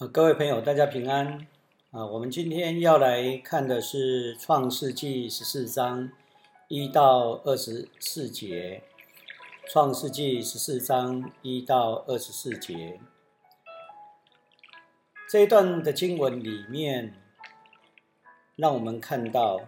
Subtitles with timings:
[0.00, 1.44] 呃，各位朋友，大家平安
[1.90, 2.06] 啊！
[2.06, 6.12] 我们今天要来看的是《创世纪》十四章
[6.68, 8.84] 一到二十四节，
[9.72, 13.00] 《创世纪》十四章一到二十四节
[15.28, 17.14] 这一段的经文里面，
[18.54, 19.62] 让我们看到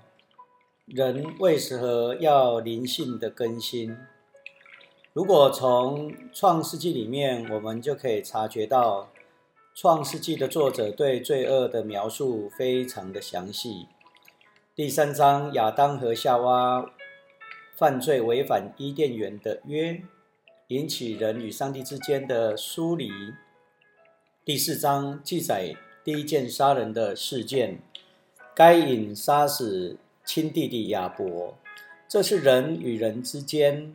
[0.86, 3.98] 人为何要灵性的更新。
[5.12, 9.08] 如果从《创世纪》里面，我们就可以察觉到。
[9.82, 13.86] 创世纪的作者对罪恶的描述非常的详细。
[14.74, 16.92] 第三章，亚当和夏娃
[17.76, 20.02] 犯罪，违反伊甸园的约，
[20.66, 23.10] 引起人与上帝之间的疏离。
[24.44, 25.74] 第四章记载
[26.04, 27.80] 第一件杀人的事件，
[28.54, 31.56] 该隐杀死亲弟弟亚伯，
[32.06, 33.94] 这是人与人之间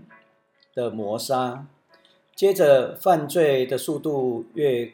[0.73, 1.67] 的磨杀。
[2.35, 4.91] 接着，犯罪的速度越。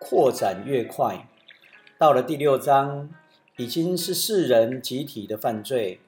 [0.00, 1.28] 扩展越快，
[1.98, 3.10] 到了第六章，
[3.58, 6.00] 已经是世人集体的犯罪。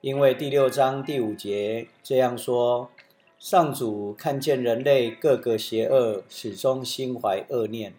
[0.00, 2.90] 因为第六章第五节这样说：
[3.38, 7.94] 上主看见人类各个邪恶，始终心怀恶念。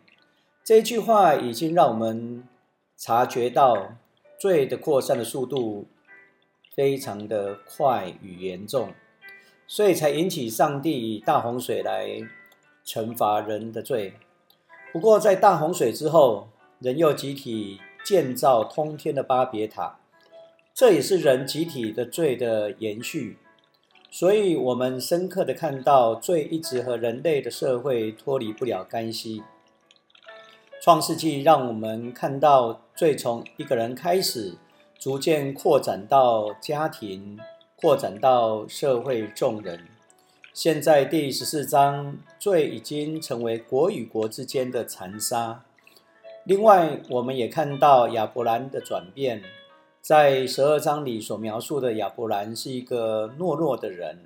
[0.63, 2.47] 这句话已经让我们
[2.95, 3.97] 察觉到
[4.39, 5.85] 罪的扩散的速度
[6.73, 8.93] 非常的快与严重，
[9.67, 12.21] 所以才引起上帝以大洪水来
[12.85, 14.13] 惩罚人的罪。
[14.95, 16.47] 不过，在大洪水之后，
[16.79, 19.99] 人又集体建造通天的巴别塔，
[20.73, 23.37] 这也是人集体的罪的延续。
[24.09, 29.43] 所以，我们深刻的看到，罪一直和人类的社会脱离不了干系。
[30.81, 34.53] 创世纪让我们看到，罪从一个人开始，
[34.97, 37.37] 逐渐扩展到家庭，
[37.75, 39.77] 扩展到社会众人。
[40.55, 45.65] 现在第十四章，罪已经成为国与国之间的残杀。
[46.45, 49.43] 另外，我们也看到亚伯兰的转变，
[49.99, 54.17] 在十二章里所描述的亚伯兰是一个懦弱的人，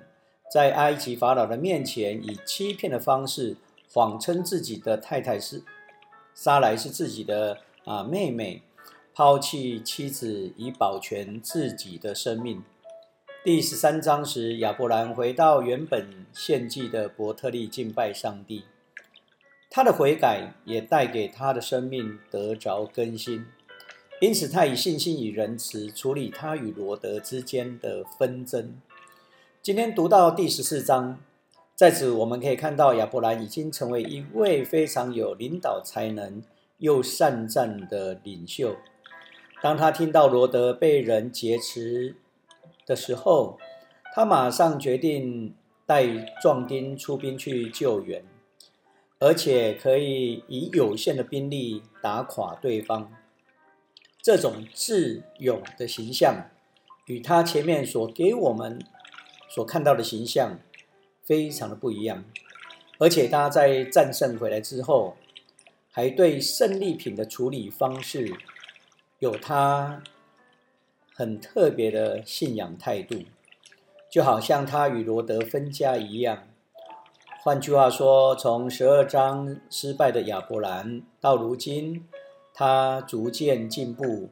[0.48, 3.56] 在埃及法老的面前，以欺骗的方式
[3.92, 5.64] 谎称自己的太太是
[6.32, 8.62] 莎莱是自己的啊妹妹，
[9.12, 12.62] 抛弃妻子以保全自己的生命。
[13.42, 18.64] 第十三章时，亚伯兰回到原本献祭的伯特利敬拜上帝。
[19.70, 23.46] 他的悔改也带给他的生命得着更新，
[24.20, 28.74] 因此他以信心与仁慈处理他与罗德之间的纷争。
[29.62, 31.18] 今天读到第十四章，
[31.74, 36.42] 在此我们可以看到亚伯兰已经成为一位非常有领导才能
[36.76, 38.76] 又善战的领袖。
[39.62, 42.16] 当他听到罗德被人劫持，
[42.90, 43.56] 的时候，
[44.12, 45.54] 他马上决定
[45.86, 46.08] 带
[46.42, 48.24] 壮丁出兵去救援，
[49.20, 53.12] 而且可以以有限的兵力打垮对方。
[54.20, 56.50] 这种智勇的形象，
[57.06, 58.84] 与他前面所给我们
[59.48, 60.58] 所看到的形象
[61.22, 62.24] 非常的不一样。
[62.98, 65.16] 而且他在战胜回来之后，
[65.92, 68.34] 还对胜利品的处理方式
[69.20, 70.02] 有他。
[71.14, 73.24] 很特别的信仰态度，
[74.10, 76.44] 就好像他与罗德分家一样。
[77.42, 82.06] 换句话说，从十二章失败的亚伯兰到如今，
[82.54, 84.30] 他逐渐进步，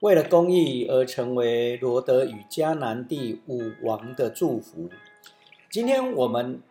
[0.00, 4.88] 为了公义而成为罗德与迦南地武王的祝福。
[5.70, 6.62] 今天我们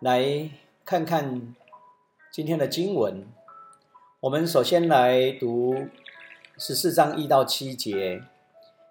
[0.00, 0.50] 来
[0.84, 1.54] 看看
[2.32, 3.26] 今天的经文。
[4.20, 5.88] 我们首先来读。
[6.60, 8.24] 十四章一到七节，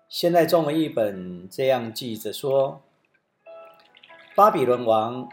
[0.08, 2.82] 现在中文译本这样记着说：
[4.38, 5.28] 巴比伦王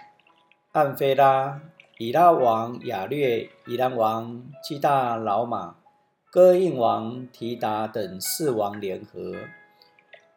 [0.73, 1.61] 暗菲拉、
[1.97, 5.77] 以拉王亚略、以兰王基大老马、
[6.33, 9.37] 哥印王提达等四王联合，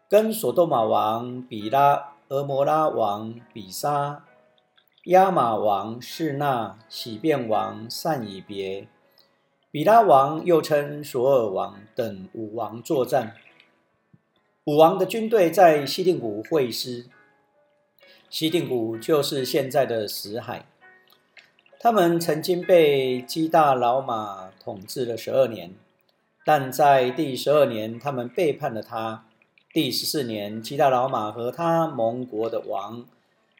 [0.08, 4.24] 跟索多玛王比拉、俄摩拉王比沙、
[5.06, 8.88] 亚玛王士那、喜变王善以别。
[9.78, 13.36] 比拉王又称索尔王等五王作战，
[14.64, 17.06] 五王的军队在西定谷会师。
[18.28, 20.66] 西定谷就是现在的死海。
[21.80, 25.76] 他们曾经被基大老马统治了十二年，
[26.44, 29.26] 但在第十二年，他们背叛了他。
[29.72, 33.06] 第十四年，基大老马和他盟国的王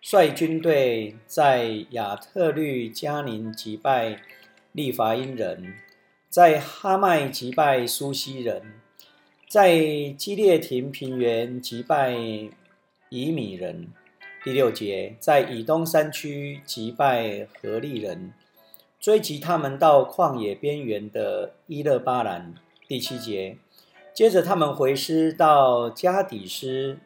[0.02, 4.20] 率军队在亚特律加宁击败
[4.72, 5.76] 利伐因人。
[6.38, 8.62] 在哈麦击败苏西人，
[9.50, 9.76] 在
[10.16, 12.16] 基列廷平原击败
[13.10, 13.88] 以米人。
[14.44, 18.36] 第六节，在以东山区击败何利人。
[19.00, 22.54] 追击他们到旷野边缘的伊勒巴兰。
[22.88, 23.58] 第七节，
[24.14, 27.00] 接着他们回师到加底斯，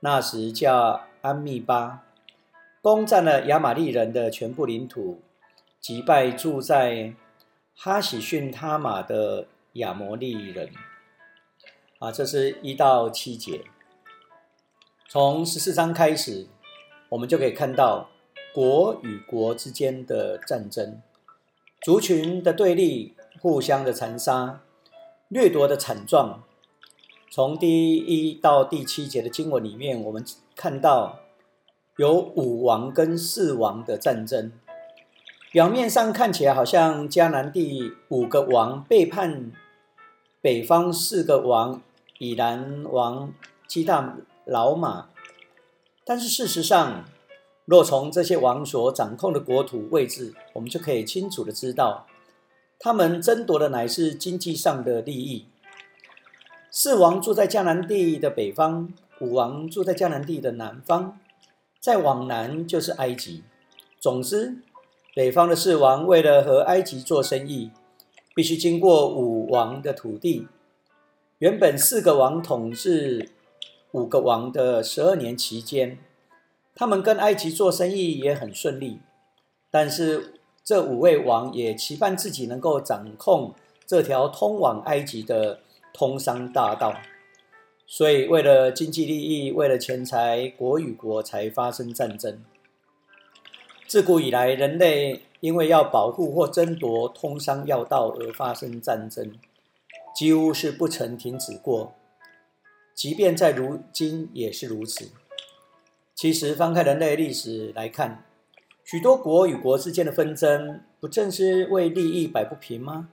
[0.00, 2.04] 那时叫安密巴，
[2.80, 5.20] 攻占了亚玛利人的全部领土，
[5.78, 7.12] 击败住在
[7.80, 10.68] 哈喜逊他玛的亚摩利人。
[12.00, 13.62] 啊，这是一到七节。
[15.08, 16.48] 从十四章开始，
[17.10, 18.10] 我们就可以看到
[18.52, 21.00] 国与国之间的战争，
[21.80, 24.60] 族群的对立，互相的残杀。
[25.28, 26.42] 掠夺的惨状，
[27.30, 30.24] 从第一到第七节的经文里面，我们
[30.56, 31.20] 看到
[31.96, 34.50] 有五王跟四王的战争。
[35.50, 39.50] 表面上看起来好像迦南地五个王背叛
[40.42, 41.80] 北方四个王
[42.18, 43.32] 以南王
[43.66, 45.08] 基大老马，
[46.04, 47.04] 但是事实上，
[47.64, 52.06] 若从这些王所掌控的国土位置，我们就可以清楚的知道。
[52.78, 55.46] 他们争夺的乃是经济上的利益。
[56.70, 61.18] 四王住在迦南地的北方，五王住在迦南地的南方，
[61.80, 63.42] 再往南就是埃及。
[63.98, 64.58] 总之，
[65.18, 67.72] 北方的四王为了和埃及做生意，
[68.36, 70.46] 必须经过五王的土地。
[71.38, 73.30] 原本四个王统治
[73.90, 75.98] 五个王的十二年期间，
[76.72, 79.00] 他们跟埃及做生意也很顺利，
[79.72, 80.34] 但是。
[80.62, 83.54] 这五位王也期盼自己能够掌控
[83.86, 85.60] 这条通往埃及的
[85.94, 86.94] 通商大道，
[87.86, 92.44] 所以为了经济利益，为了钱财，国与国才发生战争。
[93.88, 99.32] 自古以来，人类因为要保护或争夺通商要道而发生战争，
[100.14, 101.94] 几乎是不曾停止过。
[102.94, 105.10] 即便在如今也是如此。
[106.14, 108.24] 其实，翻开人类历史来看，
[108.84, 113.08] 许多国与国之间的纷争，不正是为利益摆不平吗？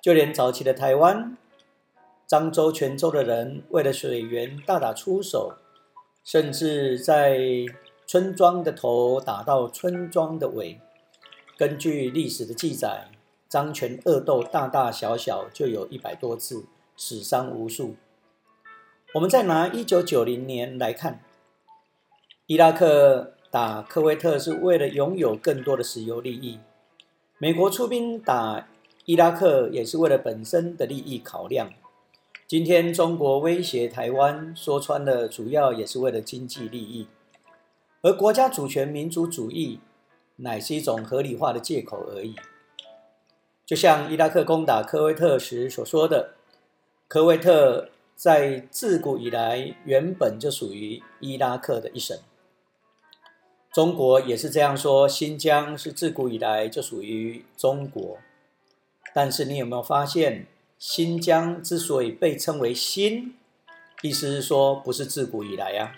[0.00, 1.36] 就连早期的台湾，
[2.28, 5.54] 漳州、泉州的人为了水源大打出手，
[6.22, 7.40] 甚至在
[8.10, 10.80] 村庄的头打到村庄的尾。
[11.56, 13.06] 根据历史的记载，
[13.48, 16.64] 漳泉恶斗大大小小就有一百多次，
[16.96, 17.94] 死伤无数。
[19.14, 21.20] 我们再拿一九九零年来看，
[22.46, 23.34] 伊拉克。
[23.48, 26.58] 打科威特是为了拥有更多的石油利益，
[27.38, 28.68] 美国出兵打
[29.04, 31.72] 伊拉克也是为了本身的利益考量。
[32.48, 37.06] 今天中国威胁台湾，说穿了主要也是为了经济利益，
[38.02, 39.80] 而国家主权、民族主义
[40.36, 42.34] 乃是一种合理化的借口而已。
[43.66, 46.34] 就像伊拉克攻打科威特时所说的，
[47.06, 52.18] 科威特在自古以来原本就属于伊拉克的一省。
[53.72, 58.18] 中国也是这样说，新疆是自古以来就属于中国。
[59.14, 60.46] 但是你有没有发现，
[60.78, 63.36] 新疆之所以被称为“新”，
[64.02, 65.94] 意思是说不是自古以来呀？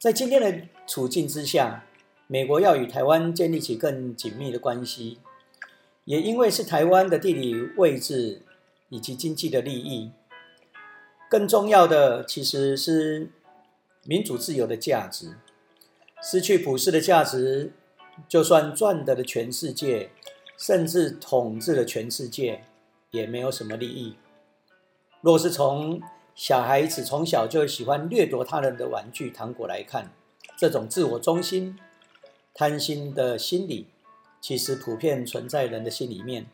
[0.00, 1.84] 在今天的处境之下，
[2.26, 5.18] 美国要与台湾建立起更紧密的关系，
[6.06, 8.40] 也因为是台湾的地理位置
[8.88, 10.10] 以及经济的利益。
[11.28, 13.30] 更重要的其实是
[14.04, 15.34] 民主自由的价值。
[16.22, 17.72] 失去普世的价值，
[18.26, 20.10] 就算赚得了全世界，
[20.56, 22.64] 甚至统治了全世界，
[23.10, 24.16] 也没有什么利益。
[25.20, 26.00] 若是从
[26.34, 30.10] 小孩子从小就喜欢掠夺他人的玩具、糖果来看，
[30.58, 31.78] 这种自我中心、
[32.52, 33.86] 贪心的心理，
[34.40, 36.46] 其实普遍存在人的心里面。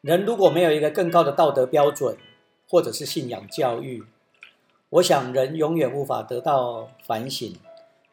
[0.00, 2.16] 人如果没有一个更高的道德标准，
[2.68, 4.04] 或者是信仰教育，
[4.90, 7.52] 我想人永远无法得到反省。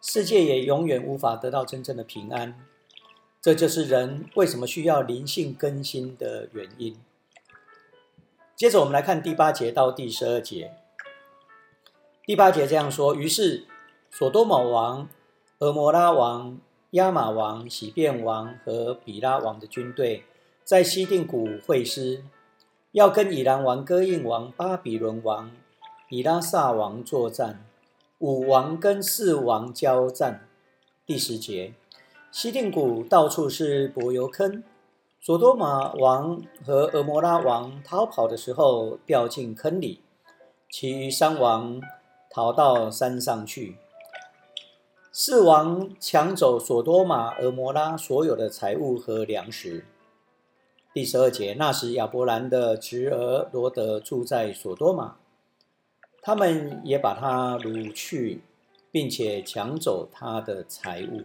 [0.01, 2.55] 世界也永远无法得到真正的平安，
[3.39, 6.97] 这就是人为什么需要灵性更新的原因。
[8.55, 10.71] 接着，我们来看第八节到第十二节。
[12.25, 13.65] 第八节这样说：于是，
[14.17, 15.07] 索多玛王、
[15.59, 16.57] 俄摩拉王、
[16.89, 20.23] 亚玛王、喜变王和比拉王的军队
[20.63, 22.23] 在西定谷会师，
[22.93, 25.51] 要跟以兰王、哥印王、巴比伦王、
[26.09, 27.63] 以拉萨王作战。
[28.17, 30.47] 五王跟四王交战，
[31.05, 31.75] 第十节，
[32.31, 34.63] 西定谷到处是柏油坑，
[35.21, 40.01] 索多玛王和俄摩拉王逃跑的时候掉进坑里，
[40.71, 41.79] 其余三王
[42.31, 43.77] 逃到山上去。
[45.19, 49.83] 四王抢走索多玛、俄摩拉所有的财物和粮食。
[50.93, 55.15] 第十二节，那时亚伯兰的侄儿罗德住在索多玛。
[56.21, 58.43] 他们也把他掳去，
[58.91, 61.23] 并且抢走他的财物。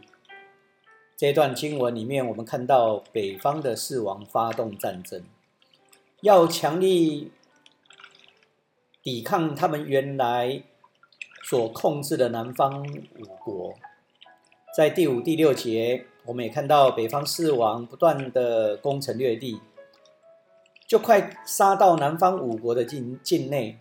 [1.14, 5.22] 这段经文里面，我们看到北方的四王发动战争，
[6.22, 7.30] 要强力
[9.02, 10.62] 抵抗他们原来
[11.42, 13.74] 所控制的南方五国。
[14.74, 19.60] 在第五、第六节，我们也看到北方四王不断的攻城略地，
[20.86, 23.78] 就快杀到南方五国的境境内。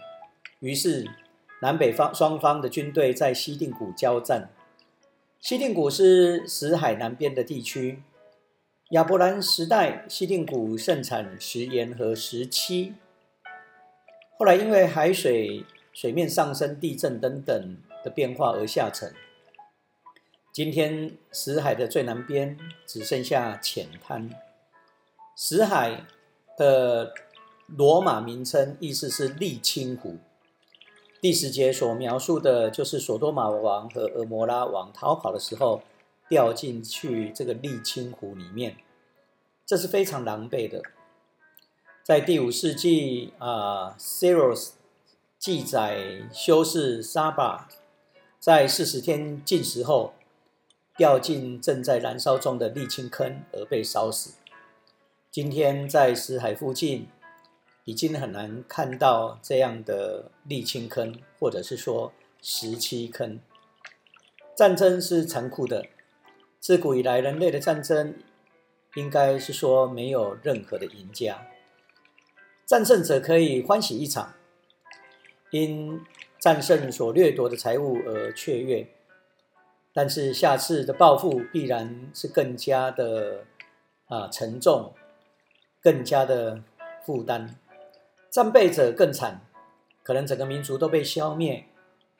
[0.60, 1.10] 于是，
[1.62, 4.50] 南北方双方的军队在西定谷交战。
[5.40, 8.04] 西定谷是死海南边的地区。
[8.92, 12.96] 亚伯兰时代，西定谷盛产石盐和石漆。
[14.38, 19.14] 后来因为海水水面上升、地震等等的变化而下沉。
[20.52, 24.30] 今天死海的最南边只剩下浅滩。
[25.36, 26.06] 死海
[26.58, 27.14] 的
[27.68, 30.18] 罗马名称意思是沥青湖。
[31.22, 35.84] 第十节所描述的就是索多玛王和俄摩拉王逃跑的时候
[36.28, 38.78] 掉进去这个沥青湖里面，
[39.66, 40.82] 这是非常狼狈的。
[42.04, 44.72] 在第五世纪啊，Ceros
[45.42, 47.68] 记载修士沙巴
[48.40, 50.14] 在四十天禁食后
[50.96, 54.36] 掉进正在燃烧中的沥青坑而被烧死。
[55.32, 57.08] 今天在死海附近。
[57.84, 63.40] 已经很难看到这样的沥青坑，或者是说石漆坑。
[64.56, 65.88] 战争是残酷的，
[66.60, 68.14] 自古以来人类的战争
[68.94, 71.48] 应该是说没有任何的赢家，
[72.64, 74.36] 战胜者可以欢喜一场，
[75.52, 76.02] 因
[76.40, 78.88] 战胜所掠夺的财物而雀跃，
[79.94, 83.46] 但是下次的报复必然是更加的
[84.08, 84.94] 啊沉重，
[85.82, 86.64] 更加的
[87.06, 87.56] 负担。
[88.30, 89.42] 战败者更惨，
[90.04, 91.66] 可能整个民族都被消灭，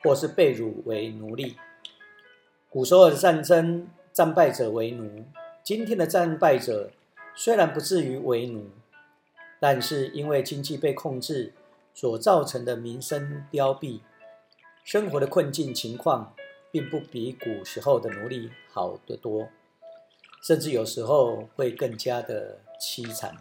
[0.02, 1.56] 或是被辱为奴隶。
[2.68, 5.24] 古时候的战争，战败者为奴；
[5.64, 6.90] 今天的战败者
[7.34, 8.70] 虽然不至于为奴，
[9.58, 11.54] 但是因为经济被控制
[11.94, 14.00] 所造成的民生凋敝，
[14.84, 16.34] 生活的困境情况，
[16.70, 19.48] 并不比古时候的奴隶好得多，
[20.42, 23.36] 甚至有时候会更加的凄惨。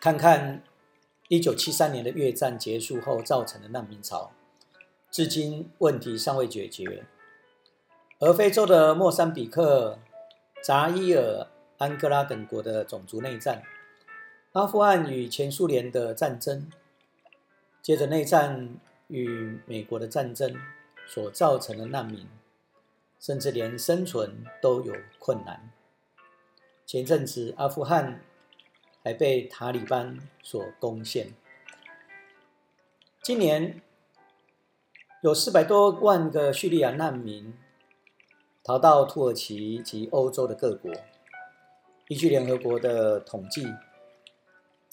[0.00, 0.62] 看看。
[1.30, 4.32] 一九七三年的越战结束后造成的难民潮，
[5.10, 7.04] 至今问题尚未解决。
[8.18, 9.98] 而非洲的莫桑比克、
[10.62, 13.62] 扎伊尔、安哥拉等国的种族内战，
[14.52, 16.70] 阿富汗与前苏联的战争，
[17.82, 20.56] 接着内战与美国的战争
[21.06, 22.26] 所造成的难民，
[23.18, 25.70] 甚至连生存都有困难。
[26.86, 28.22] 前阵子阿富汗。
[29.04, 31.32] 还被塔利班所攻陷。
[33.22, 33.80] 今年
[35.22, 37.56] 有四百多万个叙利亚难民
[38.62, 40.92] 逃到土耳其及欧洲的各国。
[42.08, 43.64] 依据联合国的统计，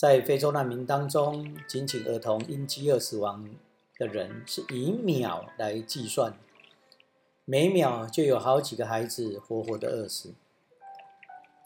[0.05, 3.50] 在非洲难民当中，仅仅儿童因饥饿死亡
[3.97, 6.38] 的人是以秒来计算，
[7.43, 10.35] 每秒就有好几个孩子活活的饿死。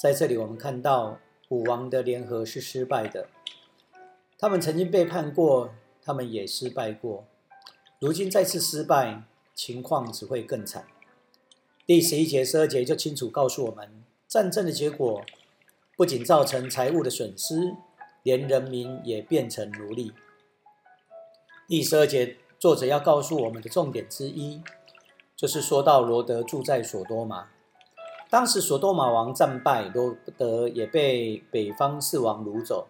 [0.01, 1.19] 在这里，我们看到。
[1.49, 3.27] 武王的联合是失败的，
[4.37, 7.25] 他们曾经背叛过，他们也失败过，
[7.99, 9.23] 如今再次失败，
[9.55, 10.85] 情况只会更惨。
[11.87, 15.25] 第十一节、十二节就清楚告诉我们，战争的结果
[15.97, 17.75] 不仅造成财物的损失，
[18.23, 20.13] 连人民也变成奴隶。
[21.67, 24.61] 第十二节作者要告诉我们的重点之一，
[25.35, 27.49] 就是说到罗德住在索多玛。
[28.29, 32.87] 当时，索多玛王战败，罗德也被北方四王掳走。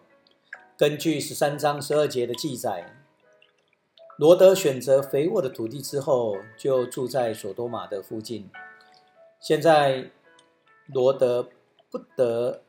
[0.76, 2.94] 根据十三章十二节的记载，
[4.18, 8.50] 罗德选择肥沃的土地之后，就住在索多玛的附近。
[9.40, 10.10] 现在，
[10.88, 11.48] 罗德
[11.90, 12.62] 不得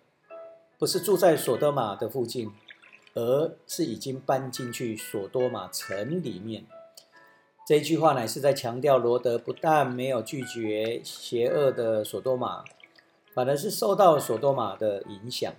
[0.81, 2.51] 不是住在索多玛的附近，
[3.13, 6.65] 而是已经搬进去索多玛城里面。
[7.67, 12.63] 这句话乃是在强调，罗德不但没有拒绝邪恶的索多玛，
[13.31, 15.53] 反而是受到索多玛的影响。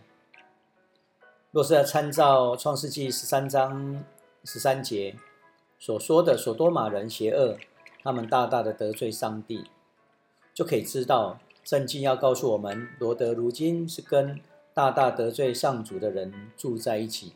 [1.53, 4.05] 若是要参照创世纪十三章
[4.43, 5.15] 十三节
[5.79, 7.57] 所说的索多玛人邪恶，
[8.03, 9.71] 他们大大的得罪上帝，
[10.53, 14.41] 就可以知道圣经要告诉我们，罗德如今是跟
[14.75, 17.35] 大大得罪上主的人住在一起，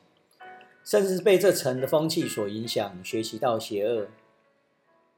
[0.85, 4.09] 甚至被这城的风气所影响，学习到邪恶。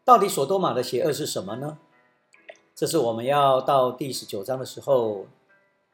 [0.04, 1.78] 到底索多玛的邪恶是什么呢？
[2.74, 5.26] 这是我们要到第十九章的时候，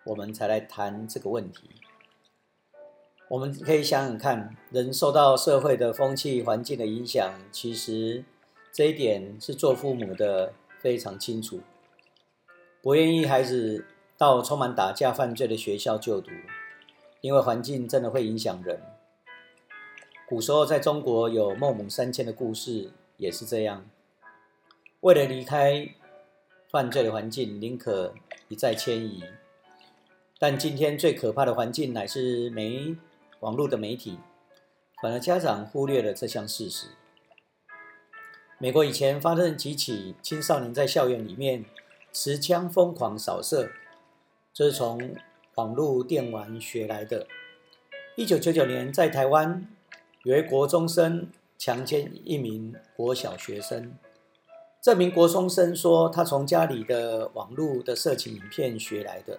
[0.04, 1.70] 我们才来谈这个问题。
[3.28, 8.24] 我们可以想想看，人受到社会的风气环境的影响，其实
[8.70, 11.60] 这一点是做父母的非常清楚。
[12.82, 16.30] 不愿意孩子到充满打架犯罪的学校就读，
[17.20, 18.80] 因为环境真的会影响人。
[20.28, 23.84] 古时候在中国有孟母三迁的故事，也是这样。
[25.00, 25.94] 为了离开
[26.70, 28.14] 犯罪的环境，宁可
[28.48, 29.22] 一再迁移。
[30.38, 32.96] 但今天最可怕的环境乃是媒
[33.40, 34.18] 网络的媒体，
[35.02, 36.88] 反而家长忽略了这项事实。
[38.58, 41.64] 美国以前发生几起青少年在校园里面
[42.12, 43.70] 持枪疯狂扫射，
[44.54, 45.16] 这是从
[45.56, 47.26] 网络电玩学来的。
[48.14, 49.66] 一九九九年在台湾。
[50.22, 53.92] 有位国中生强奸一名国小学生，
[54.80, 59.38] 这名国中生说他从家里的网络的色情影片学来的。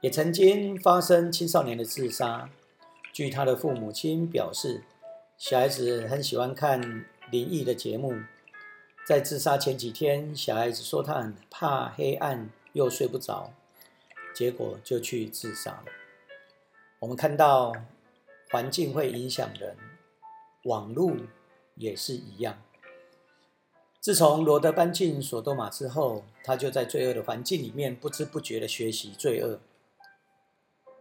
[0.00, 2.48] 也曾经发生青少年的自杀。
[3.12, 4.84] 据他的父母亲表示，
[5.36, 6.80] 小孩子很喜欢看
[7.30, 8.14] 灵异的节目，
[9.06, 13.52] 在自杀前几天，小孩子说他很怕黑暗又睡不着，
[14.38, 15.86] 结果就去自杀了。
[17.00, 17.72] 我们看到。
[18.50, 19.76] 环境会影响人，
[20.64, 21.12] 网络
[21.74, 22.62] 也是一样。
[24.00, 29.60] 自从罗德搬进索多玛之后，他就在罪恶的环境里面不知不觉的学习罪恶。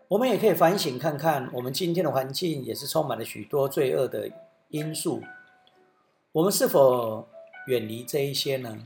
[0.10, 4.30] 我们也可以反省看看，我们今天的环境也是充满了许多罪恶的
[4.68, 5.24] 因素。
[6.34, 7.30] 我们是否
[7.68, 8.86] 远离这一些呢？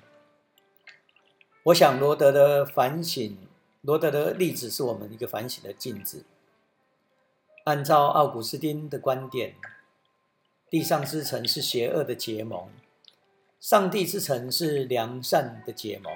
[1.64, 3.36] 我想罗德的反省，
[3.82, 6.24] 罗德的例子是我们一个反省的镜子。
[7.64, 9.56] 按照奥古斯丁的观点，
[10.70, 12.70] 地上之城是邪恶的结盟，
[13.60, 16.14] 上帝之城是良善的结盟。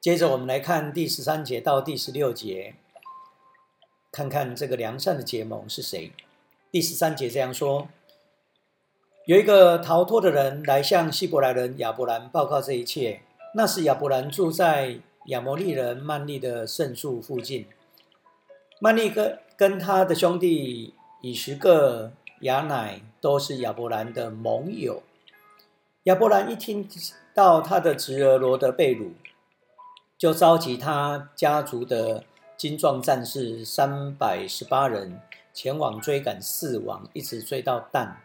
[0.00, 2.74] 接着，我们来看第十三节到第十六节，
[4.12, 6.12] 看看这个良善的结盟是谁。
[6.70, 7.88] 第十三节这样说：
[9.26, 13.22] 有一个逃脱的人来向希伯来人亚伯兰报告这一切。
[13.54, 17.66] 那时，亚伯兰住在亚摩利人曼利的圣树附近。
[18.80, 25.02] 曼利跟跟他的兄弟以十个亚乃都是亚伯兰的盟友。
[26.04, 26.86] 亚伯兰一听
[27.34, 29.12] 到他的侄儿罗德被掳，
[30.18, 32.24] 就召集他家族的
[32.56, 35.20] 精壮战士三百十八人
[35.54, 38.20] 前往追赶四王，一直追到但。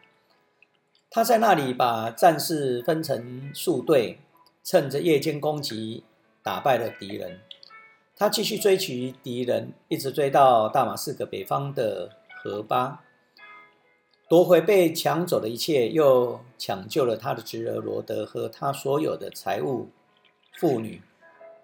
[1.09, 4.19] 他在那里把战士分成数队，
[4.63, 6.03] 趁着夜间攻击，
[6.43, 7.41] 打败了敌人。
[8.15, 13.01] 他继续追击敌人，一直追到大马士革北方的河巴，
[14.27, 19.89] 夺回被抢走的一切，又抢救了他的侄儿罗德和他所有的财物、
[20.57, 21.01] 妇女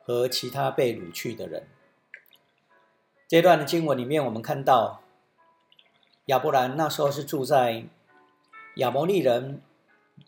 [0.03, 1.67] 和其他被掳去的人。
[3.27, 5.01] 这段的经文里面，我们看到
[6.27, 7.85] 亚伯兰那时候是住在
[8.75, 9.61] 亚摩利人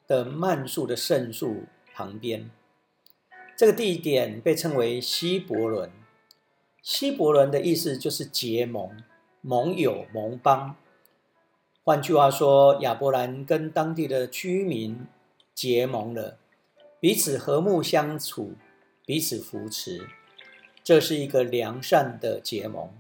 [0.06, 2.50] 的曼树的圣树旁边，
[3.58, 5.89] 这个地点被称为希伯伦。
[6.84, 9.04] 希伯伦的意思就是结盟、
[9.41, 10.76] 盟友、盟邦。
[11.84, 15.08] 换句话说，亚伯兰跟当地的居民
[15.56, 16.38] 结盟了，
[17.00, 18.54] 彼此和睦相处，
[19.04, 20.08] 彼此扶持，
[20.84, 22.91] 这是一个良善的结盟。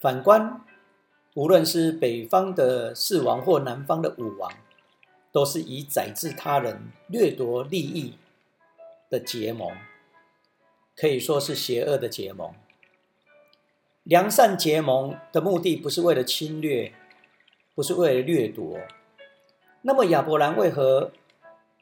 [0.00, 0.62] 反观，
[1.34, 4.50] 无论是北方的四王或南方的五王，
[5.30, 8.14] 都是以宰制他人、掠夺利益
[9.12, 9.70] 的结盟，
[10.96, 12.54] 可以说是邪恶的结盟。
[14.04, 16.94] 良善结盟的目的不是为了侵略，
[17.74, 18.80] 不是为了掠夺。
[19.82, 21.12] 那么亚伯兰为何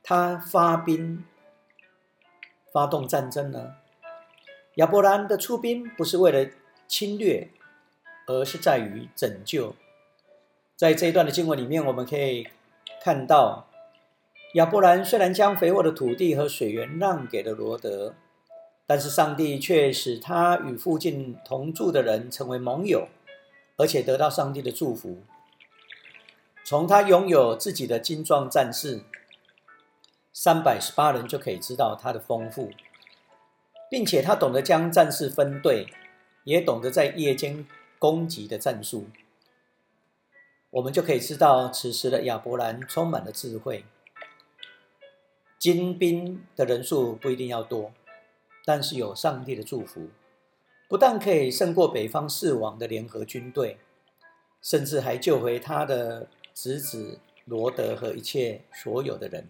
[0.03, 1.25] 他发兵
[2.73, 3.77] 发动战争呢？
[4.75, 6.51] 亚伯兰的出兵不是为了
[6.89, 7.49] 侵略，
[8.27, 9.77] 而是在于拯救。
[10.75, 12.49] 在这一段的经文里面，我们可以
[13.01, 13.70] 看到，
[14.55, 18.15] 亚伯兰虽然将肥沃的土地和水源让给了罗德。
[18.87, 23.07] 但是上帝却使他与附近同住的人成为盟友，
[23.77, 25.23] 而且得到上帝的祝福。
[26.65, 29.05] 从他拥有自己的精壮战士
[30.33, 32.73] 三百十八人就可以知道他的丰富，
[33.89, 35.87] 并且他懂得将战士分队，
[36.43, 37.65] 也懂得在夜间
[38.01, 39.07] 攻击的战术。
[40.71, 43.85] 我们就可以知道，此时的亚伯兰充满了智慧。
[45.61, 47.93] 精兵的人数不一定要多。
[48.65, 50.09] 但是有上帝的祝福，
[50.89, 53.79] 不但可以胜过北方四王的联合军队，
[54.63, 59.49] 甚至还救回他的侄子罗德和一切所有的人。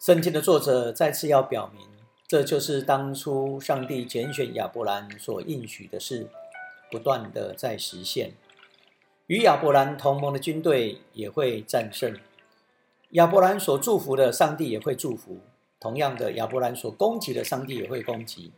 [0.00, 1.86] 圣经的作者再次要表明，
[2.26, 6.28] 这就是当初上帝拣选亚伯兰所应许的事，
[6.90, 8.32] 不断的在实现。
[9.26, 12.16] 与亚伯兰同盟的军队也会战胜，
[13.12, 15.38] 亚伯兰所祝福的，上帝也会祝福。
[15.80, 18.52] 同样的，亚伯兰所攻击的，上帝也会攻击。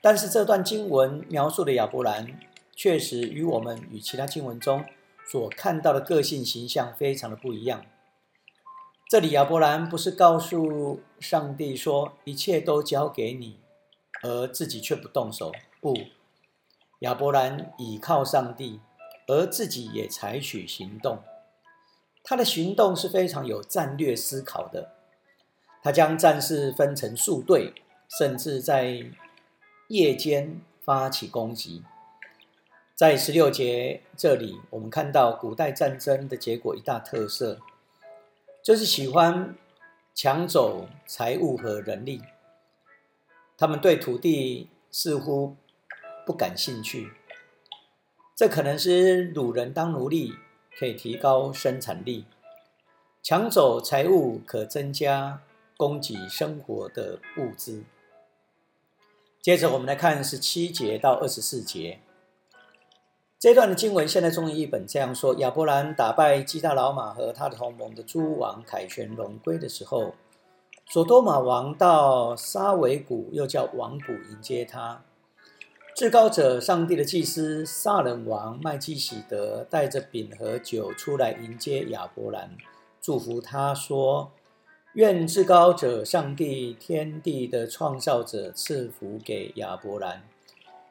[0.00, 2.38] 但是这段经文描述的亚伯兰，
[2.76, 4.84] 确实与我们与其他经文中
[5.26, 7.84] 所看到的个性形象非常的不一样。
[9.08, 13.58] 这里亚伯兰不是告诉上帝说一切都交给你，
[14.22, 15.50] 而自己却不动手。
[15.80, 15.96] 不，
[17.00, 18.78] 亚伯兰倚靠上帝，
[19.26, 21.18] 而自己也采取行动。
[22.24, 24.90] 他的行动是非常有战略思考的。
[25.80, 27.72] 他将战士分成数队，
[28.08, 29.12] 甚至在。
[29.88, 31.84] 夜间发起攻击，
[32.94, 37.60] 在十六节这里，我们看到古代战争的结果一大特色，
[38.62, 39.54] 就是喜欢
[40.14, 42.22] 抢走财物和人力。
[43.58, 45.54] 他们对土地似乎
[46.24, 47.12] 不感兴趣，
[48.34, 50.32] 这可能是掳人当奴隶
[50.78, 52.24] 可以提高生产力，
[53.22, 55.40] 抢走财物可增加
[55.76, 57.84] 供给生活的物资。
[59.40, 62.00] 接着我们来看十七节到二十四节
[63.38, 64.08] 这段的经文。
[64.08, 70.14] 现在中译本这样说：亚伯兰打败基大老马和他的同盟的诸王，凯旋龙归的时候，
[70.88, 75.02] 索多玛王到沙维谷，又叫王谷迎接他。
[75.94, 82.56] 至高者上帝的祭司撒冷王麦基喜德带着饼和酒出来迎接亚伯兰，
[83.00, 84.32] 祝福他说。
[84.94, 90.22] 愿至高者上帝天地的创造者赐福给亚伯兰。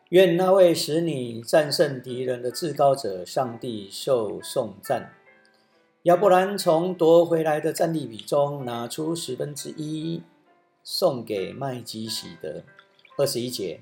[0.09, 5.13] 愿那位使你战胜敌人的至高者上帝受颂赞。
[6.03, 10.21] 亚伯兰从夺回来的战利品中拿出十分之一，
[10.81, 12.63] 送给麦基喜德。
[13.17, 13.81] 二十一节，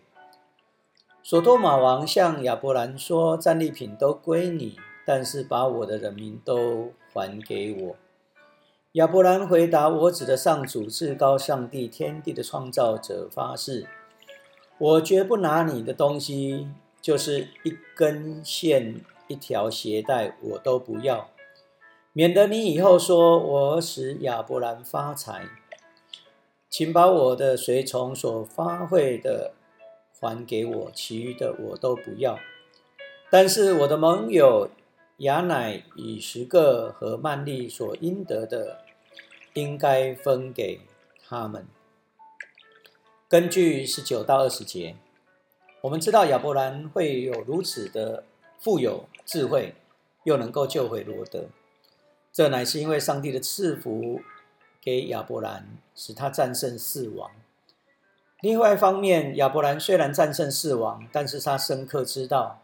[1.23, 7.95] 索多玛王向亚伯兰说：“战利品都归你，但是把我的人民都还给我。”
[8.93, 13.87] 亚伯兰回答：“我指的上主至高上帝，天地的创造者发誓，
[14.79, 16.67] 我绝不拿你的东西，
[16.99, 21.29] 就是一根线、一条鞋带，我都不要，
[22.13, 25.45] 免得你以后说我使亚伯兰发财。
[26.67, 29.53] 请把我的随从所发会的
[30.21, 32.39] 还给我，其余的我都不要。
[33.29, 34.69] 但是我的盟友。”
[35.21, 38.79] 雅乃以十个和曼利所应得的，
[39.53, 40.81] 应该分给
[41.23, 41.67] 他们。
[43.29, 44.95] 根据十九到二十节，
[45.81, 48.23] 我们知道亚伯兰会有如此的
[48.57, 49.75] 富有智慧，
[50.23, 51.49] 又能够救回罗德，
[52.33, 54.21] 这乃是因为上帝的赐福
[54.81, 57.29] 给亚伯兰，使他战胜四王。
[58.41, 62.61] 另外一方面，亚伯兰虽然战胜四王，但是他深刻知道。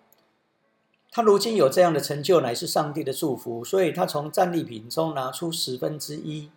[1.12, 6.50] 他如今有这样的成就，乃是上帝的祝福，所以他从战利品中拿出十分之一，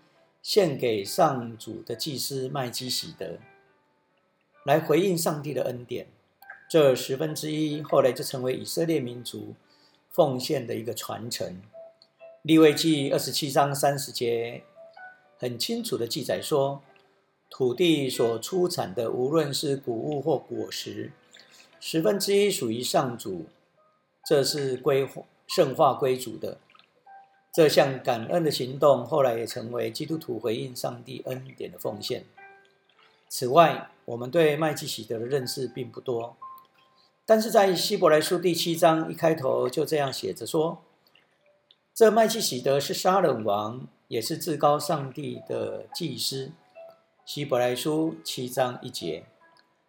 [0.42, 3.38] 献给上主的祭司麦基喜德，
[4.64, 6.08] 来回应上帝的恩典。
[6.68, 9.54] 这十分之一后来就成为以色列民族
[10.10, 11.60] 奉献的一个传承。
[12.42, 14.62] 利未记二十七章三十节
[15.38, 16.82] 很清楚的记载说，
[17.50, 21.12] 土地所出产的，无论是谷物或果实，
[21.78, 23.46] 十分之一属于上主。
[24.24, 25.08] 这是归
[25.46, 26.58] 圣化归主的
[27.52, 32.26] 这项感恩的行动，后来也成为基督徒回应上帝恩典的奉献。
[33.28, 36.36] 此外，我们对麦基喜德的认识并不多，
[37.26, 40.82] 但是在希伯来书第七章一开头就这样写着说
[41.92, 46.52] ：“这麦基喜德是杀人王，也是至高上帝的祭司。”
[47.24, 49.24] 希伯来书七章一节，“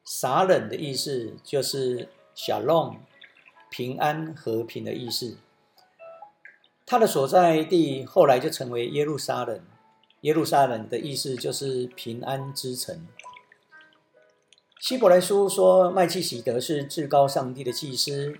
[0.06, 2.98] 杀人”的意思就是小弄。
[3.74, 5.38] 平安和平的意思。
[6.86, 9.62] 他的所在地后来就成为耶路撒冷。
[10.22, 13.08] 耶路撒冷的意思就是平安之城。
[14.78, 18.38] 希伯来书说麦基喜德是至高上帝的祭司，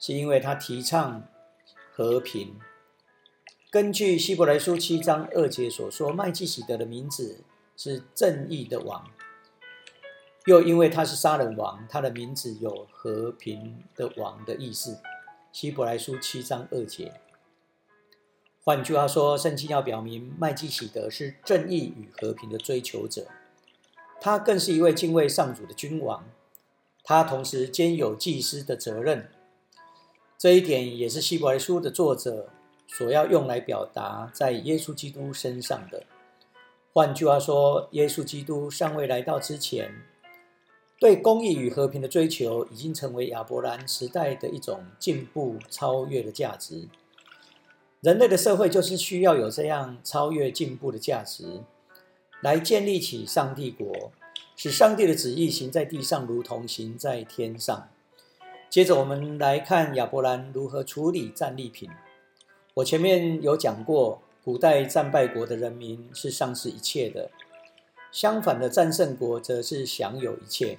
[0.00, 1.22] 是因为他提倡
[1.92, 2.56] 和平。
[3.70, 7.44] 根据希伯来书七章二节所说，麦基喜德的名字
[7.76, 9.04] 是正义的王。
[10.46, 15.00] 又因为他是杀人王，他的名字有和平的王的意思。
[15.52, 17.20] 希伯来书七章二节。
[18.62, 23.26] 换句话说，圣经要表明麦基喜德是正义与和平的追求者，
[24.20, 26.24] 他更是一位敬畏上主的君王。
[27.02, 29.30] 他同时兼有祭司的责任，
[30.38, 32.50] 这一点也是希伯来书的作者
[32.86, 36.04] 所要用来表达在耶稣基督身上的。
[36.94, 39.92] 换句话说，耶稣基督尚未来到之前。
[41.00, 46.86] 对公义与和平的追求，已经成为亚伯兰时代的一种进步、超越的价值。
[48.00, 51.62] 人类的社会就是需要有这样超越、进步的价值。
[52.40, 54.12] 来建立起上帝国，
[54.54, 57.88] 使上帝的旨意行在地上，如同行在天上。
[58.70, 61.90] 接着，我们来看亚伯兰如何处理战利品。
[62.74, 67.30] 我前面有讲过，古代战败国的人民是丧失一切的，
[68.12, 70.78] 相反的战胜国则是享有一切。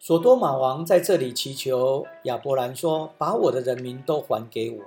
[0.00, 4.82] 索多玛王在这里祈求亚伯兰说：“把我的人民都还给我。”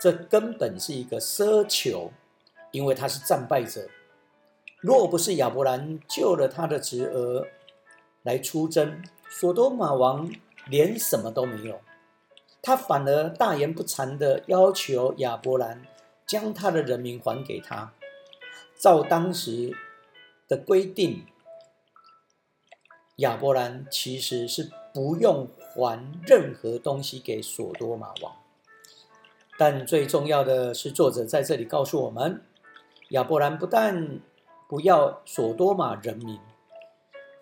[0.00, 2.12] 这根本是一个奢求，
[2.70, 3.88] 因为他是战败者。
[4.78, 7.48] 若不是亚伯兰救了他的侄儿
[8.22, 10.30] 来出征，索多玛王。
[10.68, 11.78] 连什么都没有，
[12.60, 15.80] 他反而大言不惭的要求亚伯兰
[16.26, 17.92] 将他的人民还给他。
[18.78, 19.76] 照当时
[20.48, 21.24] 的规定，
[23.16, 28.36] 亚伯兰其实是不用还任何东西给索多玛王。
[29.58, 32.42] 但最重要的是，作者在这里告诉我们，
[33.10, 34.20] 亚伯兰不但
[34.68, 36.38] 不要索多玛人民，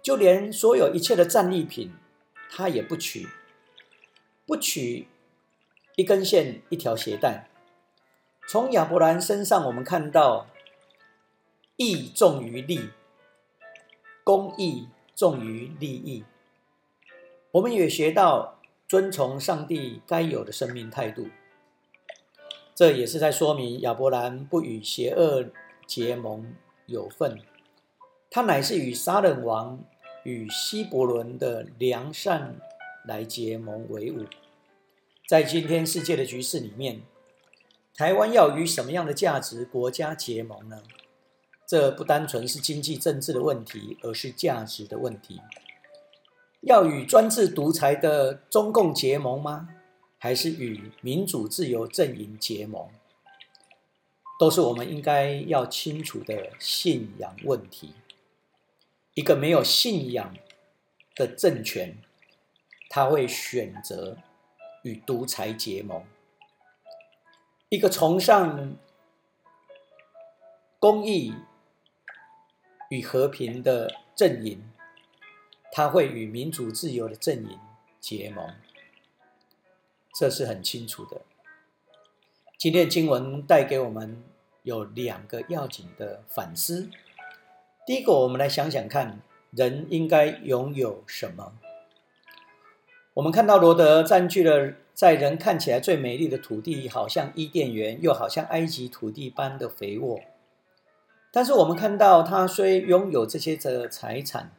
[0.01, 1.93] 就连所有一切的战利品。
[2.57, 3.29] 他也不取，
[4.47, 5.09] 不取
[5.97, 7.49] 一根线、一条鞋带。
[8.47, 10.47] 从亚伯兰身上，我们看到
[11.77, 12.91] 义重于利，
[14.23, 16.25] 公义重于利益。
[17.53, 21.29] 我们也学到遵从上帝该有的生命态度。
[22.75, 25.47] 这也是在说明亚伯兰不与邪恶
[25.87, 26.55] 结盟
[26.87, 27.41] 有份，
[28.31, 29.85] 他乃是与杀人王。
[30.25, 32.57] 与希伯伦的良善
[33.07, 34.25] 来结盟为伍，
[35.29, 37.03] 在今天世界的局势里面，
[37.97, 40.83] 台湾要与什么样的价值国家结盟呢？
[41.67, 45.41] 这不单纯是经济政治的问题，而是价值的问题。
[46.61, 49.69] 要与专制独裁的中共结盟吗？
[50.19, 52.89] 还是与民主自由阵营结盟？
[54.41, 57.95] 都是我们应该要清楚的信仰问题。
[59.15, 60.35] 一个没有信仰
[61.15, 61.97] 的政权，
[62.89, 64.17] 他会选择
[64.83, 66.03] 与独裁结盟；
[67.75, 68.77] 一个崇尚
[70.79, 71.35] 公义
[72.89, 74.63] 与和平的阵营，
[75.73, 77.59] 他会与民主自由的阵营
[77.99, 78.55] 结盟。
[80.15, 81.23] 这是很清楚的。
[82.57, 84.23] 今天经文带给我们
[84.63, 86.89] 有两个要紧的反思。
[87.85, 91.59] 第一个，我们来想想看，人应该拥有什么？
[93.15, 100.21] 我们看到罗德占据了在人看起来最美丽的土地，好像伊甸园，又好像埃及土地般的肥沃。
[101.33, 104.53] 但是我们看到他虽拥有这些的财产，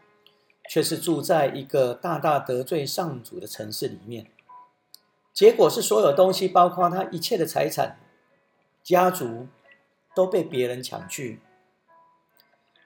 [0.70, 4.28] 却是住在一个大大得罪上主的城市里面。
[5.34, 7.98] 结果是所有东西，包括他一切的财产、
[8.84, 9.48] 家族，
[10.14, 11.40] 都被别人抢去。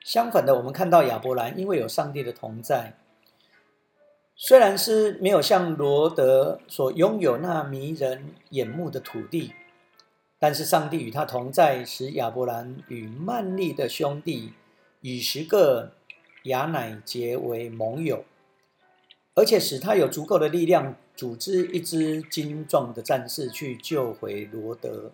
[0.03, 2.95] 相反的，我们看到亚伯兰，因为有上帝的同在，
[4.41, 9.51] 虽然是没有像罗德所拥有那迷人眼目的土地，
[10.39, 14.53] 但是上帝与他同在，使亚伯兰与曼利的兄弟
[15.01, 15.91] 以十个
[16.43, 18.23] 亚乃结为盟友，
[19.35, 25.11] 而且使他有足够的力量组织一支精壮的战士去救回罗德。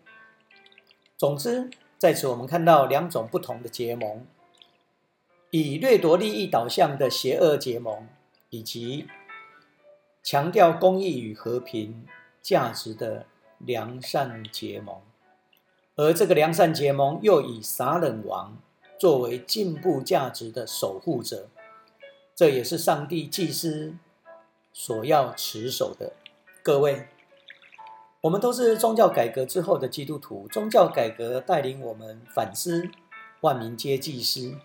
[1.17, 4.23] 总之，在此我们看到两种不同的结盟。
[5.49, 8.07] 以掠夺利益导向的邪恶结盟，
[8.55, 9.05] 以及
[10.23, 12.07] 强调公益与和平
[12.41, 13.25] 价值的
[13.57, 15.01] 良善结盟，
[15.95, 18.57] 而这个良善结盟又以撒冷王
[18.97, 21.49] 作为进步价值的守护者，
[22.33, 23.97] 这也是上帝祭司
[24.71, 26.13] 所要持守的。
[26.63, 27.09] 各位，
[28.21, 32.89] 我们都是宗教改革之后的基督徒，宗教改革带领我们反思
[33.41, 34.55] 万民皆祭司。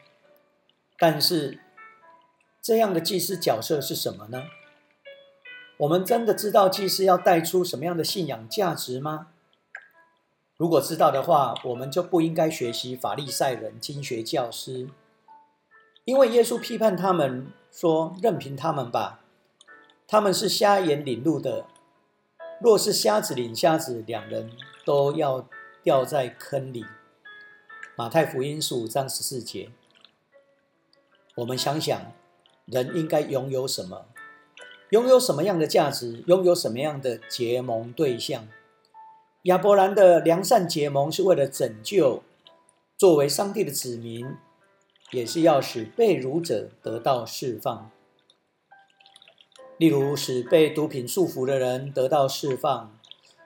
[0.96, 1.58] 但是，
[2.70, 4.44] 这样的祭司角色是什么呢？
[5.78, 9.26] 我们真的知道祭司要带出什么样的信仰价值吗？
[10.56, 14.88] 如果知道的话，我们就不应该学习法利赛人、经学教师，
[16.04, 19.18] 因为耶稣批判他们说：“任凭他们吧，
[20.06, 21.66] 他们是瞎眼领路的。
[22.60, 24.52] 若是瞎子领瞎子，两人
[24.84, 25.48] 都要
[25.82, 26.86] 掉在坑里。”
[27.98, 29.72] 马太福音十五章十四节。
[31.34, 32.12] 我们想想，
[32.70, 34.06] 人应该拥有什么？
[34.90, 36.22] 拥有什么样的价值？
[36.26, 38.48] 拥有什么样的结盟对象？
[39.44, 42.22] 亚伯兰的良善结盟是为了拯救，
[42.96, 44.26] 作为上帝的子民，
[45.10, 47.90] 也是要使被辱者得到释放。
[49.78, 52.98] 例如，使被毒品束缚的人得到释放，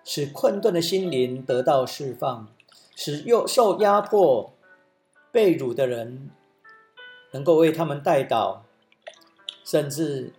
[0.05, 2.49] 使困顿的心灵得到释放，
[2.97, 4.53] 使又受压迫、
[5.31, 6.31] 被辱的人。
[7.31, 8.61] 能够为他们代祷，
[9.65, 10.33] 甚至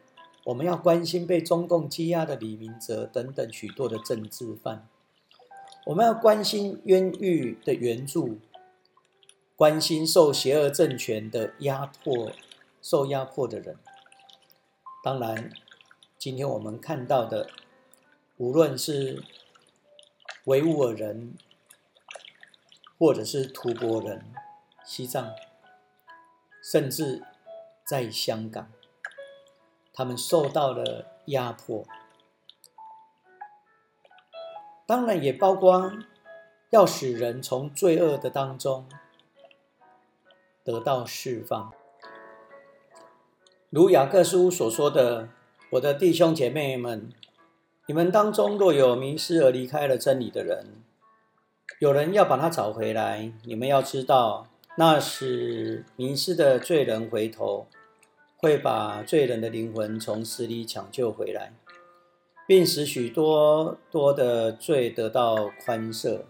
[0.46, 4.88] 我们要关心被中共羁押的李明哲等等许多的政治犯，
[5.88, 8.38] 我们要关心冤狱的援助，
[9.56, 12.32] 关心受邪恶政权的压迫、
[12.82, 13.78] 受压迫的人。
[15.04, 15.52] 当然，
[16.18, 17.50] 今天我们看到的，
[18.38, 19.24] 无论是
[20.46, 21.34] 维吾尔人，
[23.00, 24.24] 或者是吐蕃人、
[24.86, 25.34] 西藏。
[26.68, 27.22] 甚至
[27.86, 28.72] 在香港，
[29.96, 31.86] 他们受到了压迫，
[34.86, 35.94] 当然也包括
[36.70, 38.86] 要使人从罪恶的当中
[40.66, 41.72] 得到释放。
[43.70, 45.30] 如雅各书所说的
[45.72, 47.12] ：“我的弟兄姐妹们，
[47.88, 50.84] 你们当中若有迷失而离开了真理的人，
[51.80, 57.68] 有人要把他找回来，你们要知道。”那使迷失的罪人回头，
[58.38, 61.54] 会把罪人的灵魂从死里抢救回来，
[62.48, 66.22] 并使许多多的罪得到宽赦。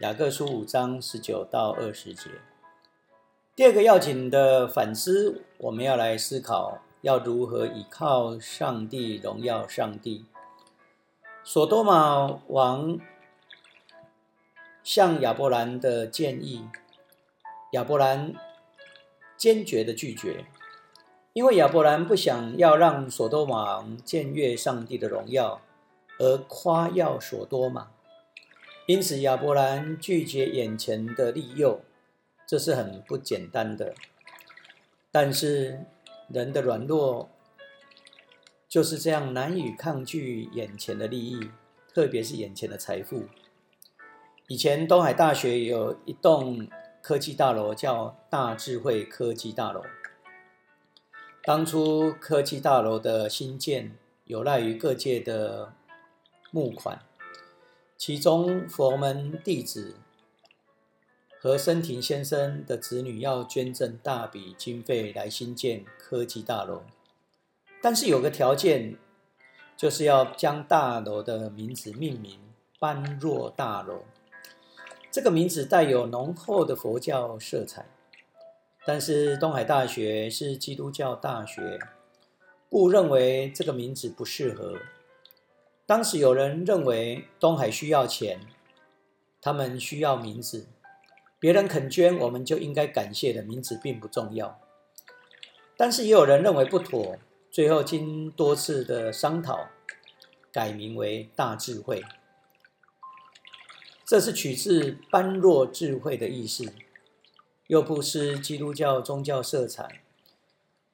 [0.00, 2.30] 雅各书五章十九到二十节。
[3.56, 10.26] 第二个要紧的反思，我们要来思考要如何依靠上帝荣耀上帝。
[11.44, 12.98] 索多玛王
[14.82, 16.68] 向亚伯兰的建议。
[17.72, 18.34] 亚伯兰
[19.36, 20.44] 坚决的拒绝，
[21.34, 25.60] 因为亚伯兰不想要让索多玛僭越上帝的荣耀
[26.18, 27.88] 而夸耀索多玛，
[28.86, 31.82] 因此亚伯兰拒绝眼前的利诱，
[32.46, 33.92] 这是很不简单的。
[35.10, 35.84] 但是
[36.28, 37.28] 人的软弱
[38.66, 41.50] 就是这样难以抗拒眼前的利益，
[41.92, 43.24] 特别是眼前的财富。
[44.46, 46.66] 以前东海大学有一栋。
[47.06, 49.82] 科技大楼叫大智慧科技大楼。
[51.46, 55.74] 当初科技大楼的兴建有赖于各界的
[56.50, 57.02] 募款，
[57.98, 59.96] 其中佛门弟子
[61.38, 66.80] 和森庭先生的子女要捐赠大笔经费来兴建科技大楼，
[67.82, 68.96] 但是有个条件，
[69.76, 72.40] 就是要将大楼的名字命名
[72.80, 74.04] “般若大楼”。
[75.12, 77.84] 这个名字带有浓厚的佛教色彩，
[78.86, 81.78] 但是东海大学是基督教大学，
[82.68, 84.78] 故认为这个名字不适合。
[85.86, 88.40] 当时有人认为东海需要钱，
[89.40, 90.66] 他们需要名字，
[91.38, 94.60] 别人肯捐，我们就应该感谢的名字并不重要。
[95.76, 97.16] 但是也有人认为不妥，
[97.50, 99.68] 最后经多次的商讨，
[100.52, 102.02] 改名为大智慧。
[104.04, 106.70] 这是取自般若智慧的意思，
[107.66, 110.02] 又不失基督教宗教色彩。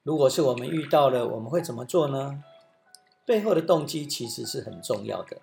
[0.03, 2.43] 如果是我们遇到了，我们会怎么做呢？
[3.27, 5.39] 背后的动机其实是很重要的。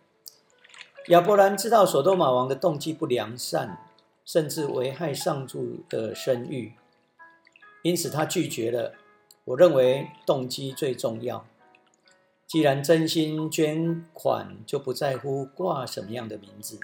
[1.07, 3.87] 亚伯兰知道索多玛王的动机不良善，
[4.25, 6.73] 甚至危害上主的声誉，
[7.81, 8.93] 因此他拒绝了。
[9.45, 11.45] 我认为动机最重要。
[12.45, 16.79] 既然真心捐款，就不在乎挂什么样的名字。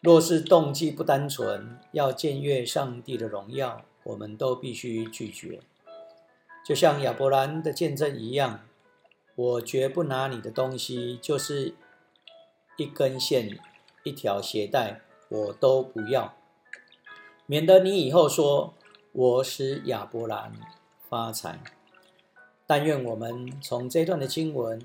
[0.00, 5.60] 若是动机不单纯，要僭越上帝的荣耀，我们都必须拒绝。
[6.64, 8.60] 就像亚伯兰的见证一样，
[9.34, 11.74] 我绝不拿你的东西，就是
[12.78, 13.58] 一根线、
[14.02, 16.34] 一条鞋带，我都不要，
[17.44, 18.72] 免得你以后说
[19.12, 20.52] 我使亚伯兰
[21.10, 21.60] 发财。
[22.66, 24.80] 但愿我们从这段的经文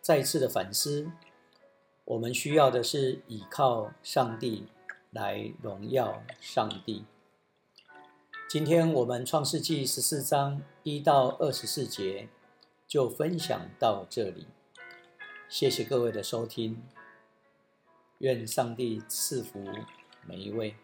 [0.00, 1.10] 再次的反思。
[2.08, 4.66] 我们需要的是依靠上帝
[5.10, 7.04] 来荣耀上帝。
[8.48, 12.30] 今天我们创世纪十四章一到二十四节
[12.86, 14.46] 就分享到这里，
[15.50, 16.82] 谢谢各位的收听，
[18.20, 19.62] 愿上帝赐福
[20.26, 20.76] 每一位。